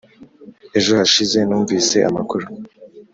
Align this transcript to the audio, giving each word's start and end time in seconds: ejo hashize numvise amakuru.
ejo 0.77 0.91
hashize 0.99 1.39
numvise 1.47 1.97
amakuru. 2.09 2.45